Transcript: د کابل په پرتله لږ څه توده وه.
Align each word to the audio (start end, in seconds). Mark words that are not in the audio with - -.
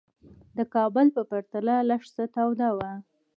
د 0.57 0.59
کابل 0.73 1.07
په 1.15 1.21
پرتله 1.29 1.75
لږ 1.89 2.01
څه 2.15 2.23
توده 2.35 2.69
وه. 2.77 2.91